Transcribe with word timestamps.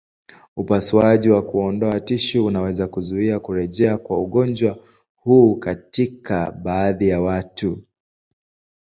Upasuaji 0.57 1.29
wa 1.29 1.41
kuondoa 1.41 1.99
tishu 1.99 2.45
unaweza 2.45 2.87
kuzuia 2.87 3.39
kurejea 3.39 3.97
kwa 3.97 4.19
ugonjwa 4.21 4.77
huu 5.15 5.55
katika 5.55 6.51
baadhi 6.51 7.09
ya 7.09 7.21
watu. 7.21 7.81